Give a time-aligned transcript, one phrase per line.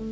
[0.00, 0.06] 日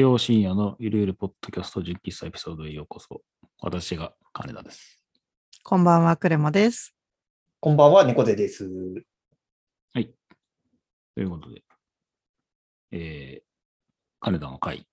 [0.00, 3.22] 曜深夜のゆるゆるポッドキャスト実喫エピソードへようこそ。
[3.62, 5.02] 私が金田です。
[5.62, 6.97] こんばんは、クレモです。
[7.60, 8.68] こんばんは、猫背です。
[8.68, 8.70] と
[11.20, 11.64] いうことで、
[12.92, 13.44] えー、
[14.20, 14.86] 金田の会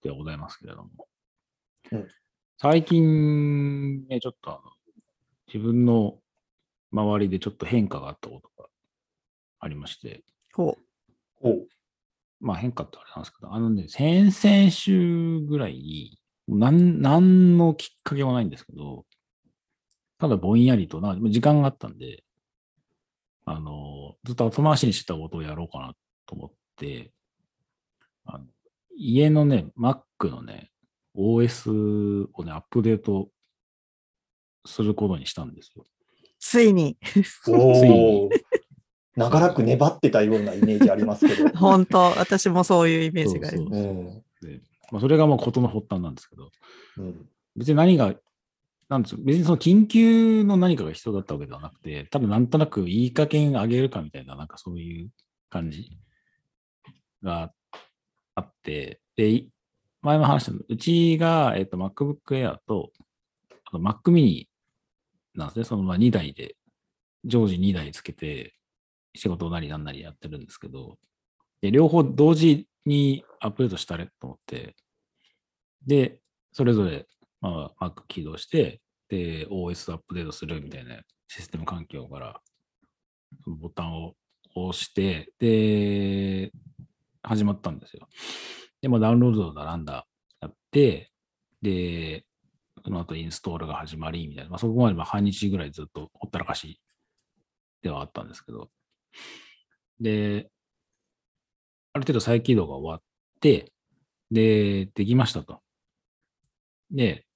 [0.00, 1.08] ではございますけれども、
[1.90, 2.08] うん。
[2.56, 4.70] 最近ね、ちょっとあの
[5.52, 6.18] 自分の
[6.92, 8.68] 周りでちょっと変化があったことが
[9.58, 10.22] ありまして、
[10.54, 10.78] ほ
[11.40, 11.66] おう。
[12.38, 19.04] まあ変化ってあれなんですけど、あのね、先々週ぐらいに、なん、なんのきっかけもないんですけど、
[20.20, 22.22] ただぼんやりとな、時間があったんで、
[23.46, 25.94] あの、ずっと後回しにしてたことをやろうかな
[26.26, 27.10] と思って、
[28.26, 28.44] あの
[28.96, 30.70] 家のね、Mac のね、
[31.16, 33.30] OS をね、アップデート
[34.66, 35.84] することにしたんですよ。
[36.38, 36.98] ついに、
[37.48, 38.30] おー。
[39.16, 41.48] 長らく粘ってたようなイメージありますけど。
[41.58, 43.70] 本当、私もそういうイメージがあります。
[43.70, 44.06] そうそううん。
[44.40, 44.60] で
[44.92, 46.50] まあ、それがまあ事の発端なんですけど、
[46.98, 47.28] うん。
[47.56, 48.14] 別に何が、
[48.90, 55.10] なんです別にその緊急の何かが必要だったわけではなくて、ただなんとなくいい加減上げるかみたいな、なんかそういう
[55.48, 55.96] 感じ
[57.22, 57.52] が
[58.34, 59.46] あって、で、
[60.02, 62.90] 前も話したの、うちが、えっと MacBook Air と、
[63.66, 64.46] あと Mac mini
[65.36, 65.64] なんですね。
[65.64, 66.56] そのまあ2台で、
[67.24, 68.56] 常時2台つけて、
[69.14, 70.98] 仕事なりなんなりやってるんですけど、
[71.60, 74.74] で、両方同時にアップデートしたれと思って、
[75.86, 76.18] で、
[76.50, 77.06] それぞれ、
[77.40, 82.40] まあ、Mac 起動して、で、OS アップデートするみたいなシステム環境から、
[83.46, 84.14] ボタンを
[84.54, 86.52] 押して、で、
[87.22, 88.08] 始まったんですよ。
[88.80, 90.06] で、まあ、ダウンロードだなんだ
[90.40, 91.10] やって、
[91.62, 92.24] で、
[92.84, 96.80] その後インストールが始まり、みたいな、まあ、そこまでま半日ぐらいずっとほったらかし
[97.82, 98.70] ではあったんですけど、
[100.00, 100.50] で、
[101.92, 103.02] ある程度再起動が終わっ
[103.40, 103.72] て、
[104.30, 105.60] で、できましたと。
[106.90, 107.26] で、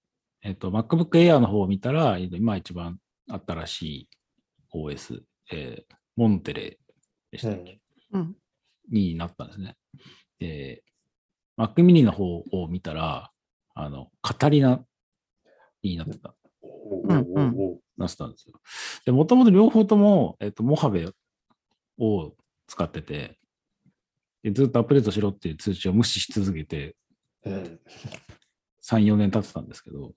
[0.45, 2.99] えっと、MacBook Air の方を見たら、えっと今一番
[3.47, 4.09] 新しい
[4.75, 6.79] OS、えーモンテレ
[7.33, 7.81] でしたっけ、
[8.13, 8.37] うん。
[8.93, 9.77] になったんですね。
[10.39, 10.85] で、
[11.59, 13.33] Mac mini の方を見たら、
[13.75, 14.85] あの、カタリナ
[15.83, 16.37] になってた。
[17.97, 18.61] なってたんですよ。
[19.07, 21.09] で、もともと両方とも、えっと、モハベ
[21.99, 22.33] を
[22.69, 23.39] 使ってて、
[24.45, 26.95] でずっとアップデートしろっていう通知を無視し続けて、
[27.45, 27.81] うん
[28.85, 30.13] 3、4年経ってたんですけど、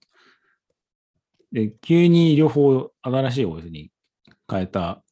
[1.52, 3.92] で、急に両方新しい OS に
[4.50, 5.04] 変えた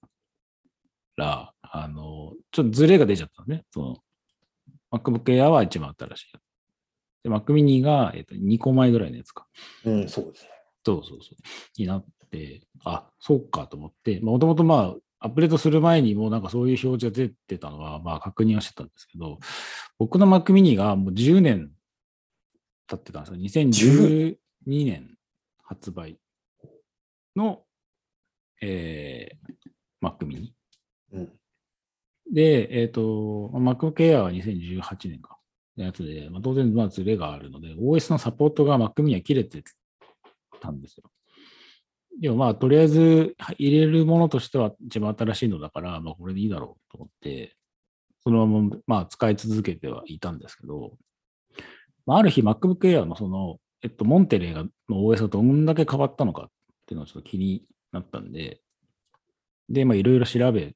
[1.15, 3.63] ら、あの、ちょっとズレが出ちゃったのね。
[3.71, 3.97] その、
[4.91, 6.27] MacBook Air は一番新しい。
[7.23, 9.47] で、Mac mini が、えっと、2個前ぐらいのやつか。
[9.83, 10.49] うん、そうですね。
[10.85, 11.35] そうそうそう。
[11.77, 19.39] になって、あ、そうかと思って、もともとまあ、アップデートする前にもなんかそういう表示が出てたのは、まあ確認はしてたんですけど、
[19.97, 21.71] 僕の Mac mini がもう10年
[22.87, 23.65] 経ってたんですよ。
[23.67, 24.35] 2012
[24.67, 25.17] 年
[25.63, 26.19] 発売
[27.35, 27.63] の、
[28.61, 30.51] えー、Mac mini。
[31.13, 31.31] うん
[32.31, 35.37] で、えっ、と、MacBook Air は2018年か。
[35.77, 39.63] のやつで、まあ、当然、まあ、ズレがあるので、OS のサポートが Mac mini は切れて
[40.61, 41.03] たんですよ。
[42.21, 47.57] でもまあ、とりあえずは入れるものとしては一番新しいのだから、まあ、これでいいだろうと思って、
[48.23, 50.93] そのまま、まあ、使い続けてはいたんですけど、
[52.05, 56.49] まあ、ある日 MacBook Air のその、えっと、モンテレーがの OS がどんだけ変わったのかっ
[56.85, 58.61] ていうのがちょっと気になったんで、
[59.69, 60.75] で、まあ、いろいろ調べ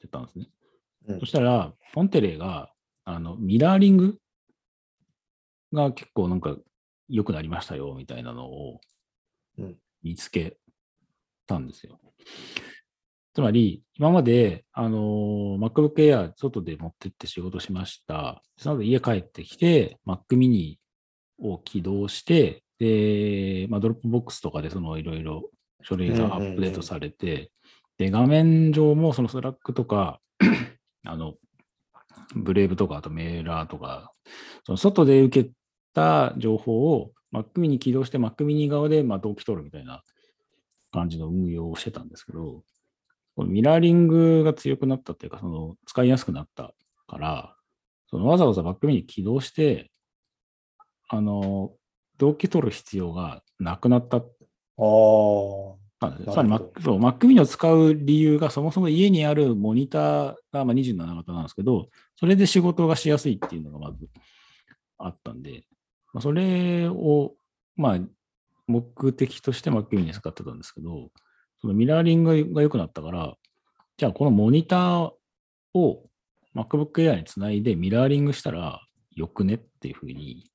[0.00, 0.48] てたんですね。
[1.08, 2.70] うんそしたら、 Monterey が、
[3.04, 4.18] あの、ミラーリング
[5.72, 6.56] が結構なんか
[7.08, 8.80] 良くなりましたよ、みたいなのを
[9.56, 10.58] うん見つけ
[11.46, 11.98] たんですよ。
[13.34, 18.42] つまり、今まで、あのー MacBook Air 外で持ってって仕事しました。
[18.56, 20.76] その後家帰ってきて、Mac mini
[21.38, 25.50] を起動して、で、まあ、 Dropbox とかでそのいろいろ
[25.82, 27.50] 書類がアップデートされて、
[27.98, 30.20] で、画面上もその Slack とか、
[31.04, 31.34] あの、
[32.34, 34.12] Brave とか、あとメーラーとか、
[34.64, 35.50] その外で受け
[35.94, 40.02] た情報を Mac mini に起動して Mac mini 側でまあ同期取るみたいな
[40.92, 42.62] 感じの運用をしてたんですけど、
[43.36, 46.74] このミラーリングが強くなったっていうか、その使いやすくなった
[47.06, 47.56] から、
[48.10, 49.90] そのわざわざ Mac mini に起動して、
[51.08, 51.72] あの、
[52.18, 54.22] 同期取る必要がなくなったああ。
[56.00, 64.08] まり Mac mini を使う理由が、そもそも家にあるモニターがまあ27型なんですけど、それで仕事がしやすいっていうのがまず
[64.98, 65.64] あったんで、
[66.12, 67.34] まあ、それを、
[67.76, 67.98] まあ、
[68.68, 71.10] 目的として Mac mini に使ってたんですけど、
[71.60, 73.34] そのミラーリングが良くなったから、
[73.96, 75.10] じゃあこのモニター
[75.74, 76.04] を
[76.54, 78.80] MacBook Air につないでミラーリングしたら
[79.10, 80.48] よくねっていうふうに、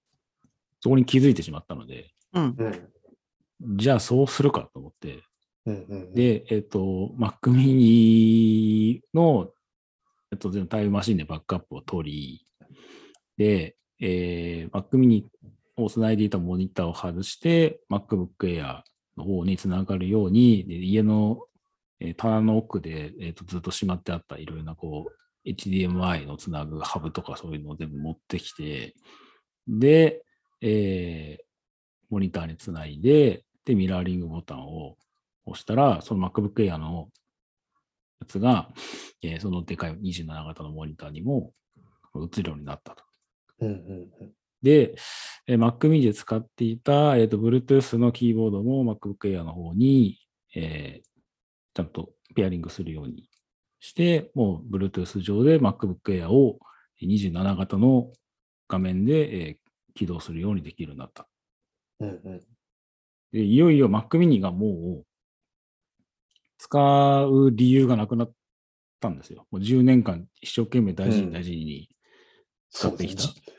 [0.83, 2.55] そこに気づいてしまったので、うん。
[2.57, 3.77] うん。
[3.77, 5.23] じゃあそうするかと思って、
[5.65, 9.49] うんうんうん、で、えっ、と、Mac mini の、
[10.33, 12.45] えっと、全部タイムマシンでバックアップを取り、
[13.37, 15.23] で、えー、Mac mini
[15.77, 18.81] をつないでいたモニターを外して、MacBook Air
[19.15, 21.45] の方につながるように、で家の、
[22.01, 28.95] えー棚の奥で、えーとずっとしまってあったいろいろなこう、HDMI のつなぐハブとかそういうのを全部持ってきて、
[29.65, 30.22] で、
[30.63, 31.43] えー
[32.09, 34.97] モニターにつないで、で、ミラーリングボタンを
[35.45, 37.09] 押したら、その MacBook Air の
[38.21, 38.69] やつが、
[39.23, 41.53] えーそのでかい27型のモニターにも
[42.15, 43.03] 映るようになったと。
[43.61, 43.75] うんうん
[44.21, 44.31] うん
[44.61, 44.95] で、
[45.47, 50.19] えー Mac mini で使っていた、えーと Bluetooth のキーボードも MacBook Air の方に、
[50.55, 51.07] えー
[51.73, 53.27] ちゃんとペアリングするように
[53.79, 56.59] して、もう Bluetooth 上で MacBook Air を
[57.01, 58.11] 27型の
[58.67, 59.62] 画面で、えー
[59.93, 61.27] 起動するようにできるようになった。
[61.99, 62.41] うんうん
[63.31, 65.05] でいよいよ Mac mini がもう
[66.59, 68.31] 使う理由がなくなっ
[68.99, 69.47] たんですよ。
[69.49, 71.89] もう10年間一生懸命大事うんに大事に
[72.69, 73.23] 使ってきた。
[73.23, 73.53] そうですね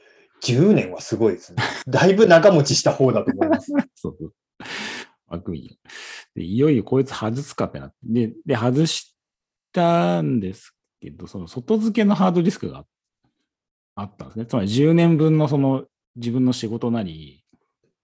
[0.45, 1.63] 10年はすごいですね。
[1.89, 3.73] だいぶ長持ちした方だと思います。
[3.95, 4.35] そ うそう。
[5.29, 5.77] Mac mini
[6.35, 6.45] で。
[6.45, 7.97] いよいよこいつ外すかってなって。
[8.03, 9.17] で、で外し
[9.73, 12.87] たんですけど、その外付けのハードディスクが
[13.97, 14.47] あったんですね。
[14.47, 15.87] つまり10年分のその
[16.17, 17.45] 自分の仕事なり、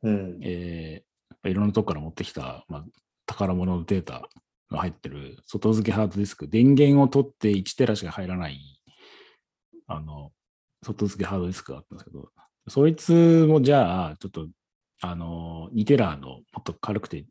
[0.02, 0.38] うん。
[0.42, 1.10] えー
[1.48, 2.84] いろんなとこから持ってきた、まあ、
[3.26, 4.28] 宝物のデータ
[4.70, 8.58] が入ってる外付けハードディスク、電源を取って1テラしか入らない、
[9.86, 10.32] あの、
[10.84, 12.30] 外付けハードディスクがあったんですけど、
[12.68, 14.48] そいつもじゃあ、ちょっと、
[15.00, 17.24] あの、2テラのもっと軽くて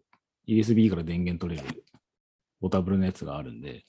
[0.48, 1.84] USB から電源取れる
[2.62, 3.86] ポータブルのやつがあるんで、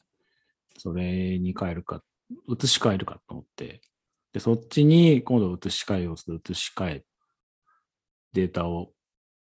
[0.77, 2.03] それに変えるか、
[2.47, 3.81] 移し替えるかと思って、
[4.33, 7.05] で、そっちに今度移し替えをする、移し替え、
[8.33, 8.93] データを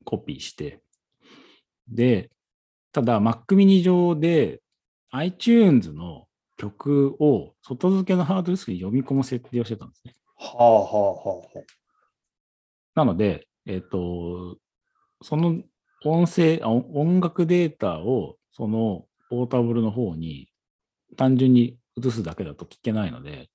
[0.04, 0.82] コピーして、
[1.88, 2.30] で、
[2.92, 4.62] ただ Mac mini 上で
[5.12, 6.28] iTunes の
[6.58, 10.14] 曲を外付けのハードディスクに読み込む設定をしてたんですね。
[10.36, 11.60] はあはあはあはあ。
[12.96, 14.58] なので、えっ、と、
[15.22, 15.62] その
[16.06, 20.50] 音声音楽データをそのポータブルの方に
[21.16, 23.50] 単純に移すだけだと聞けないので、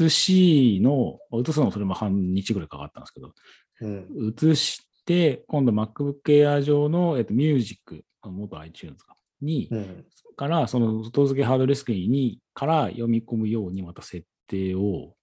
[0.00, 3.32] 移しの、移すのもそれも半日ぐらいかかったんですけど、
[3.80, 4.34] うん。
[4.36, 10.06] 移して、今度 MacBook Air 上の、えっと、ミュージック、元 iTunes かに、うん。
[10.36, 15.14] から、その外付けハードディスクにから読み込むようにまた設定を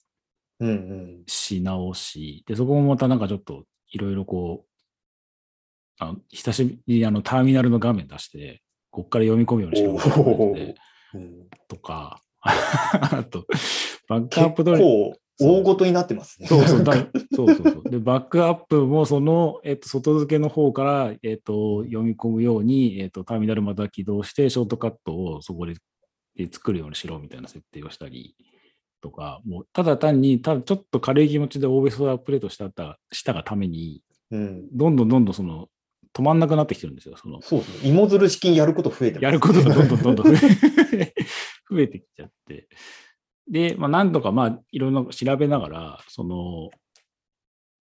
[0.60, 1.24] うんうん。
[1.26, 4.70] し直し、で、そこもまたなんかちょっといろいろこう、
[6.00, 8.62] あの久しぶりにあのターミナルの画面出して、
[8.92, 10.76] こっから読み込むようにしろみたいな感じで
[11.14, 12.29] うんとか、あ
[13.30, 13.46] と、
[14.08, 16.48] バックアッ結プ取り、構大ごとになってますね。
[16.48, 16.94] そうそう、 だ
[17.34, 17.90] そうそうそう。
[17.90, 25.76] で、バックアップもその、えっと、外付けの方から、えっと、読み込むように、えっと、ターミナルまた起動して、ショートカットをそこで
[26.36, 28.36] で作るようにしろみたいな設定をしたり
[29.02, 34.68] とか、もう、ただ単に、ただちょっと軽い気持ちで OBS をアップデートしたたしたがために、うん。
[34.72, 35.68] どんどんどんどんその、
[36.14, 37.16] 止まんなくなってきてるんですよ。
[37.18, 37.90] その、そうですね。
[37.90, 41.14] 芋づる式にやること増えてます、やることがどんどんどんどん増え
[41.70, 42.68] 増えてきちゃって。
[43.50, 46.70] で、まあ、何とか、まあ、いろんな調べながら、その、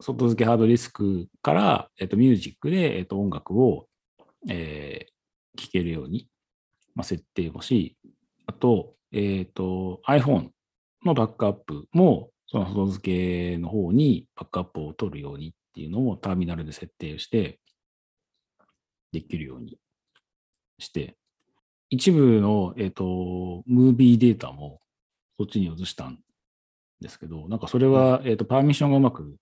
[0.00, 3.88] 外付けハードディスクから、えっと、ミュージックで、えっと、音楽を、
[4.48, 5.18] えー
[5.58, 6.28] 聴けるように、
[6.94, 7.96] まあ、設定をし、
[8.46, 10.50] あと、えっと、iPhone
[11.04, 17.60] のバックアップも、その外付けの方にバックアップを取るようにっていうのをターミナルで設定して、
[19.12, 19.78] できるように
[20.78, 21.17] して、
[21.90, 24.80] 一部の、えっ、と、ムービーデータも
[25.38, 26.18] そっちに移したん
[27.00, 29.36] ですけど、なんかそれは、えっ、と、パーミッションがうまく、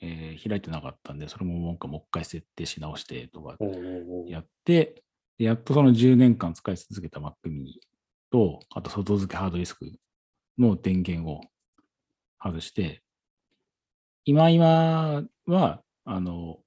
[0.00, 3.56] えー開いてなかったんで、それもなんかもう一回設定し直してとか
[4.26, 5.02] やって、
[5.38, 7.74] でやっとその10年間使い続けた Mac mini
[8.30, 9.90] と、あと外付けハードディスク
[10.58, 11.40] の電源を
[12.42, 13.02] 外して、
[14.24, 16.58] 今今は、あの、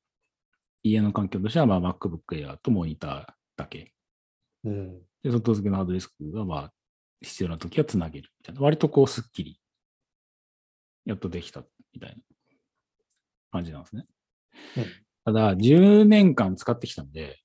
[0.83, 3.25] 家の環境としては、まあ、MacBook Air とモニター
[3.57, 3.91] だけ。
[4.63, 5.01] うん。
[5.23, 6.73] で、外付けのハードディスクが、まあ、
[7.21, 8.61] 必要な時はつなげるみたいな。
[8.61, 9.59] 割とこう、すっきり、
[11.05, 12.15] やっとできたみたいな
[13.51, 14.05] 感じなんですね。
[14.77, 14.85] うん
[15.27, 17.37] ただ、10年間使ってきたんで、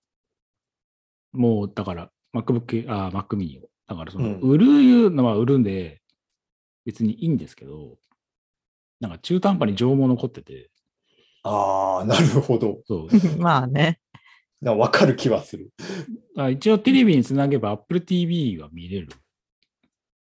[1.32, 3.68] もうだから MacBook、あ、Mac mini を。
[3.88, 6.00] だからその、うん売るのは売るんで、
[6.84, 7.98] 別にいいんですけど、
[9.00, 10.70] なんか中途半端に情も残ってて、
[11.42, 12.78] ああ、なるほど。
[12.86, 13.08] そう。
[13.42, 13.98] まあね。
[14.62, 15.70] なんかわかる気はする。
[16.36, 19.08] あ一応テレビにつなげば Apple TV は見れる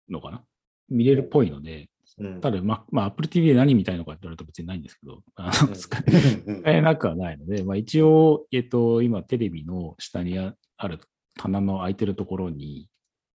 [0.10, 0.44] のかな？
[0.90, 2.42] 見れるっぽいので、うん。
[2.42, 5.98] ただ、ままあ、Apple TV で何見たいのかって言われると別にないんですけど、あのうん使
[6.46, 11.00] うんえなくはないので、まあ、一応、えっと、今テレビの下にあある
[11.38, 12.90] 棚の空いてるところに、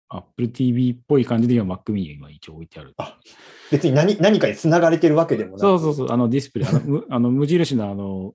[0.08, 2.94] Apple TV っぽい感じで今 Mac mini が今一応置いてある。
[3.72, 8.34] 別に何何かに繋がれてるわけでもなくそうそうそう、あのディスプレイ、あのむ あの無印のあの、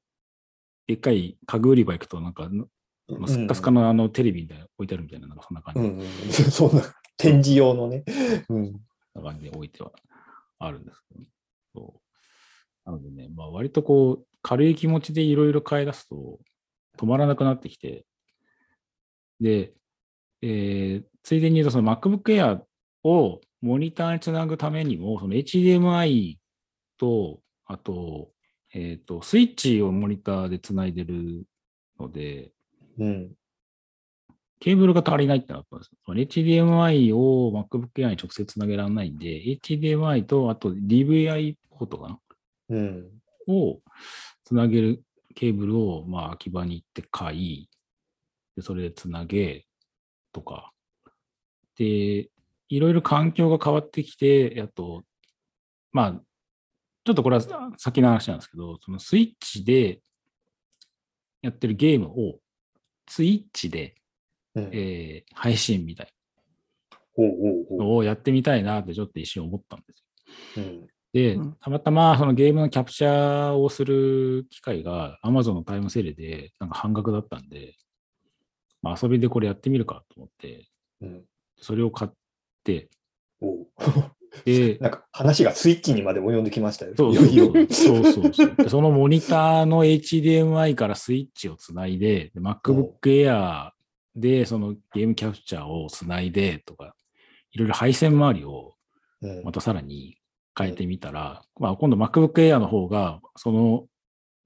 [0.89, 5.81] でっかい家具売り場行くと、なんか、あのスッカスカのあのテレビみたいな置いてあるみたいな、なんかそんな感じ。
[5.81, 6.51] うん。
[6.51, 6.81] そんな
[7.15, 8.03] 展示用のね。
[8.49, 8.73] うん。
[9.13, 9.91] な感じで置いては
[10.57, 11.25] あるんですけど、
[11.75, 12.01] そ
[12.87, 12.89] う。
[12.89, 16.39] なのでね、まあ、割とこう、軽い気持ちでいろいろ買い出すと
[16.97, 18.07] 止まらなくなってきて、
[19.39, 19.73] で、
[20.41, 22.61] えーついでに言うと、その MacBook Air
[23.03, 26.37] をモニターにつなぐためにも、その HDMI
[26.97, 28.31] と、あと、
[28.73, 31.45] えっ、と、スイッチをモニターでつないでる
[31.99, 32.51] ので、
[32.97, 33.31] うん。
[34.59, 36.13] ケーブルが足りないってなったんですよ。
[36.13, 42.19] HDMI を MacBook Air に直接つなげられないんで、HDMI とあと DVI ポートかな？
[42.69, 43.09] うん。
[43.47, 43.79] を
[44.43, 47.69] つなげるケーブルをまあ秋葉に行って買い、
[48.55, 49.65] でそれでつなげ
[50.33, 50.73] とか。
[51.77, 52.29] で、
[52.67, 55.03] いろいろ環境が変わってきて、あと、
[55.91, 56.21] まあ、
[57.09, 57.43] ちょっとこれは
[57.77, 60.01] 先の話なんですけど、そのスイッチで
[61.41, 62.39] やってるゲームを、
[63.07, 63.95] スイッチで
[64.55, 64.69] うん。
[64.71, 66.13] えー配信みたい
[67.17, 70.03] のをやってみたいなってちょっと一瞬思ったんです
[70.59, 70.63] よ。
[70.63, 70.87] うん。
[71.11, 77.73] でうん、たまたまそのゲームのキャプチャーをする機会が Amazon のタイムセールでなんか半額だったんで、
[78.83, 80.67] まあ、遊びでこれやってみるかと思って、
[81.01, 81.23] うん。
[81.59, 82.11] それを買っ
[82.63, 82.89] て、
[84.51, 86.93] おうで、なんか話がスイッチにまで及んできましたよ。
[86.95, 88.33] そうそう。
[88.33, 93.71] そうそのモニターの HDMI からスイッチをつないで、で MacBook Air
[94.15, 96.95] でそのゲームキャプチャーをつないでとか、
[97.51, 98.73] いろいろ配線周りを
[99.21, 99.43] うん。
[99.43, 100.17] またさらに
[100.57, 103.85] 変えてみたら、まあ、今度 MacBook Air の方が、その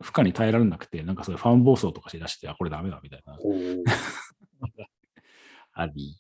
[0.02, 3.38] 負荷に耐えられなくて、なんかそういうファン暴走とかしだして、あ、これダメだみたいな、
[5.74, 6.18] あり。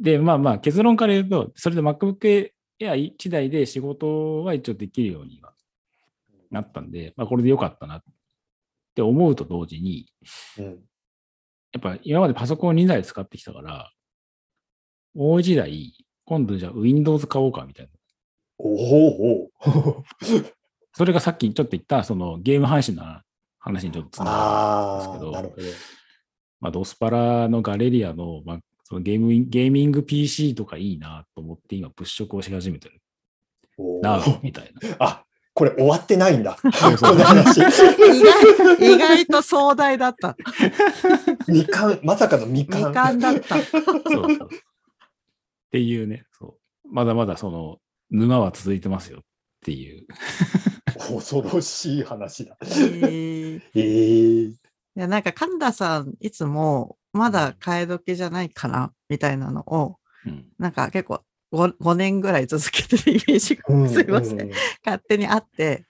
[0.00, 5.52] で、まあまあ結論から言うと、それで MacBook Air 1台で仕事は一応できるようには
[6.50, 8.02] なったんで、まあこれでよかったなっ
[8.94, 10.06] て思うと同時に、
[10.58, 10.64] うん。
[10.64, 10.72] や
[11.78, 13.90] っぱ今までパソコン2台使ってきたから、
[15.14, 15.92] もう1台、
[16.24, 17.92] 今度じゃあ Windows 買おうかみたいな。
[18.58, 19.50] おおお
[20.92, 23.04] それがさっきちょっと言った、そのゲーム配信の
[23.58, 25.76] 話にちょっとつながるんですけどど。
[26.58, 33.00] まあ、ドスパラのガレリアの,、まあそのゲームインゲーミング PC とかいいなと思って今物色をし始めてる
[33.78, 34.94] おなーみたいな。
[35.04, 35.24] あ、
[35.54, 36.56] これ終わってないんだ。
[36.72, 37.56] そうそうこの話。
[37.58, 37.62] 意
[38.78, 40.36] 外、意外と壮大だった。
[41.48, 42.92] みかん、まさかのみかん。
[42.92, 43.60] 未完だった。
[43.60, 44.48] そうそうっ
[45.72, 47.80] ていうねそう、まだまだその
[48.12, 49.22] 沼は続いてますよっ
[49.64, 50.06] ていう。
[50.96, 52.56] 恐ろしい話だ。
[52.62, 54.66] えーええ
[54.96, 64.50] いや、なんか、神田さん、いつも、まだ替え時じゃないかな、みたいなのを、うんなんか結構5、5年ぐらい続けてるイメージが、うんすいませんうん
[64.84, 65.84] 勝手にあって、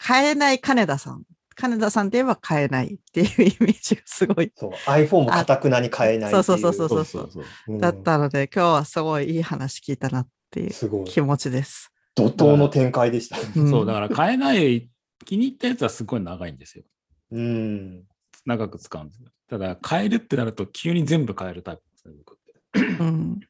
[0.00, 1.24] 変えない金田さん。
[1.56, 11.04] 金田さんといえば変えないっていうイメージがすごいそう、iPhone もかたくなに変えないいそうそうそうそうそうそううんだったので、今日はすごいいい話聞いたなっていうすごい。
[11.04, 11.92] 気持ちです。
[12.14, 13.38] 怒涛の展開でした。
[13.38, 14.88] うんそうだから買えない
[15.24, 16.84] 気に入ったやつはすごい長いんですよ。
[17.32, 18.04] うん。
[18.46, 19.20] 長く使うんです。
[19.48, 23.02] ただ買えるってなると急に全部買えるタイプですね、僕って。
[23.02, 23.40] うん。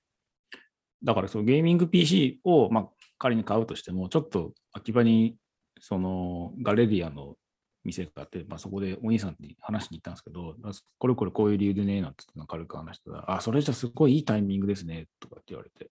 [1.02, 5.36] だからそのゲーミング PC を、まあ、仮に買うとしても、ちょっと秋葉に
[5.80, 7.36] そのガレリアの
[7.84, 10.56] 店があって、まあ、そこでお兄さんに話しに行ったんですけど、
[10.98, 15.90] これこれこういう理由でね、なんて言って軽く話したら、あ、それじゃすごいいいタイミングですね、とかって言われて、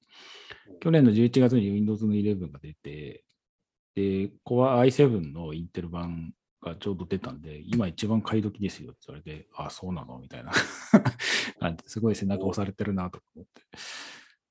[0.80, 3.24] 去年の11月に Windows の11が出て、
[3.96, 6.34] で、Core i7 のインテル版
[6.68, 10.20] がちょうど出たんで、今一番買い時ですよって言われて、ああ、そうなの？
[10.20, 10.52] みたいな
[11.60, 13.62] 感じすごい背中押されてるなと思って。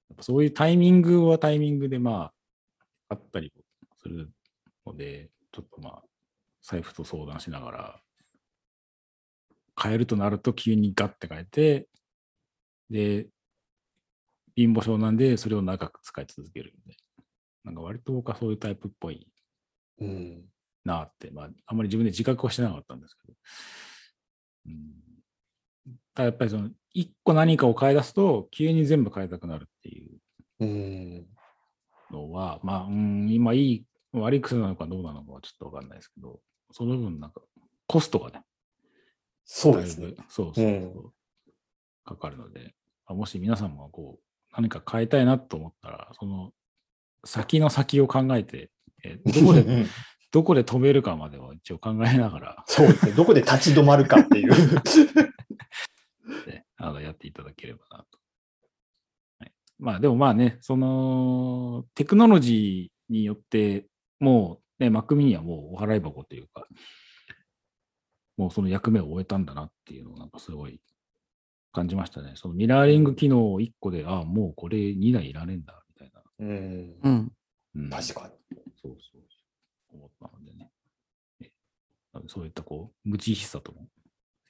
[0.08, 2.32] やっぱそういうタイミングはタイミングでま
[3.08, 3.52] あ、あったり
[3.96, 4.30] する
[4.86, 6.02] ので、ちょっとまあ、
[6.62, 8.02] 財布と相談しながら、
[9.80, 11.88] 変えるとなると急にガッて変えて、
[12.88, 13.28] で、
[14.54, 16.96] 貧乏症なんでそれを長く使い続けるんで、
[17.64, 19.26] なんか割と僕はそういうタイプっぽい
[19.98, 20.44] うん。
[20.86, 23.34] なって、まあ、あんまり自分で自覚はしてなかったんですけど、
[24.66, 30.18] うん、ただやっぱりその、一個何かを変え出すと、急に全部変えたくなるっていう
[30.60, 31.26] うん。
[32.10, 36.40] のは、まあ、うん、今いい、悪い癖なのかどうなのかはちょっとわかんないですけど、
[36.70, 37.42] その分なんか、
[37.86, 38.42] コストがね、
[39.44, 40.14] そうですね。
[40.28, 41.12] そうそうそう、
[42.04, 42.74] かかるので、
[43.06, 46.52] まあもし皆さんもこう、何か変えたいなと思ったら、その、
[47.24, 48.70] 先の先を考えて、
[49.04, 49.86] えどこで、うん
[50.36, 53.12] どこで止めるかまでは一応考えながら、そうですね。
[53.12, 54.52] どこで立ち止まるかっていう。
[56.46, 58.18] ね、あのやっていただければなと。
[59.38, 63.86] はい、まあでもまあね、そのテクノロジーによって、
[64.20, 66.66] もうね、Mac mini はもうお払い箱というか、
[68.36, 70.82] もうその役目を終えたんだなっていうのをなんかすごい
[71.72, 72.34] 感じましたね。
[72.34, 76.22] そのミラーリング機能1個で、ああ、もうこれ2台いらねえんだ、みたいな。
[76.40, 77.08] うんう。
[77.08, 77.32] ん。
[77.76, 78.58] うん、確かに。
[78.82, 79.26] そうそうそう。
[79.96, 80.70] 思ったのでね。
[81.40, 81.50] え
[82.12, 83.88] なのでそういったこう、無知悲さとも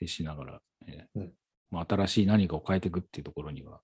[0.01, 1.33] 接しながら、えーうん
[1.71, 3.81] まあ、新しい何かを変えていくっていうところには、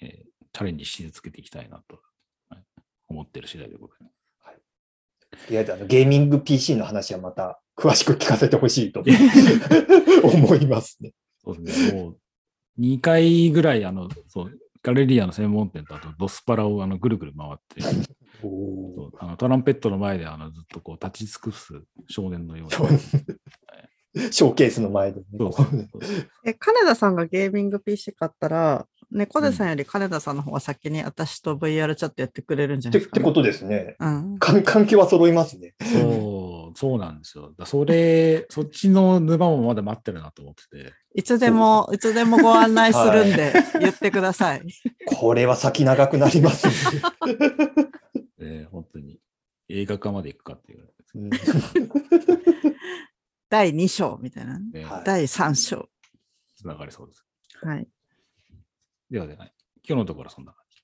[0.00, 2.00] えーチャレンジし続けていきたいなと、
[2.48, 2.62] はい
[3.08, 5.46] 思ってる次第でございます。
[5.46, 9.04] とりあえずあのゲーミング PC の話はまた詳しく聞かせてほしいと
[10.24, 11.12] 思いますね。
[11.44, 12.00] そうですね。
[12.00, 17.82] もう、2回ぐらい、あの、そう、ガレリアの専門店とあとドスパラをあのぐるぐる回って、
[19.18, 22.98] あのトランペットの前であのずっとこう立ち尽くす少年のようそうな。
[24.30, 25.26] ショーケースの前でね。
[26.44, 33.20] え、金田さんがゲーミング PC 買ったら、猫背さんより金田さんの方が先に私と VR チャットやってくれるんじゃないですか、ね。
[33.20, 33.96] ってってことですね。
[34.00, 34.38] うん。
[34.38, 35.74] 環環境は揃いますね。
[35.80, 37.52] そう、そうなんですよ。
[37.56, 40.92] だそれ、そっちの沼もまだ待ってるなと思ってて。
[41.14, 44.62] いつでも、いつでもご案内するんで、言ってください。
[45.06, 46.72] これは先長くなりますね。
[48.40, 49.18] えー本当に
[49.68, 51.30] 映画化まで行くかっていう、うん
[53.48, 54.58] 第2章みたいな。
[54.58, 55.88] ねはい第3章。
[56.56, 57.24] つながりそうです。
[57.62, 57.88] はい。
[59.10, 59.52] ではでは、今
[59.88, 60.82] 日のところはそんな感じ。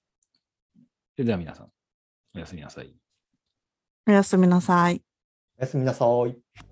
[1.14, 1.72] それでは皆さん、
[2.34, 2.94] おやすみなさい。
[4.06, 5.02] おやすみなさい。
[5.58, 6.71] おやすみなさい。